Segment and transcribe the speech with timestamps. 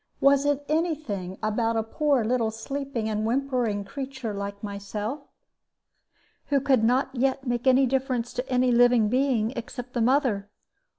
[0.19, 5.27] Was it any thing about a poor little sleeping and whimpering creature like myself,
[6.47, 10.49] who could not yet make any difference to any living being except the mother?